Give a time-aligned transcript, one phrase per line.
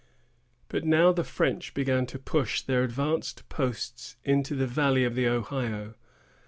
[0.67, 5.27] But now the French began to push their advanced posts into the valley of the
[5.27, 5.93] Ohio.